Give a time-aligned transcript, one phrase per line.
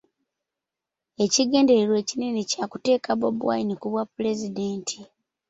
[1.23, 4.97] Ekigendererwa ekinene kyakuteeka Bobi Wine ku bwa pulezidenti.